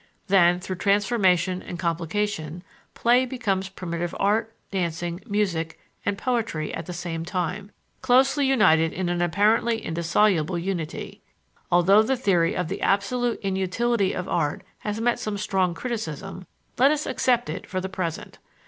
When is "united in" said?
8.47-9.09